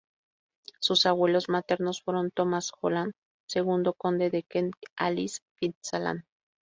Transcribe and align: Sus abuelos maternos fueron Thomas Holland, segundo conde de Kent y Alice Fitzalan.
Sus 0.79 1.05
abuelos 1.05 1.47
maternos 1.47 2.01
fueron 2.01 2.31
Thomas 2.31 2.71
Holland, 2.81 3.13
segundo 3.47 3.93
conde 3.93 4.31
de 4.31 4.41
Kent 4.41 4.73
y 4.81 4.85
Alice 4.97 5.41
Fitzalan. 5.59 6.25